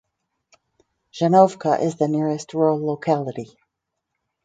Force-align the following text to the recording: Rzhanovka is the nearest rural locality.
Rzhanovka 1.13 1.79
is 1.79 1.97
the 1.97 2.07
nearest 2.07 2.55
rural 2.55 2.83
locality. 2.83 3.55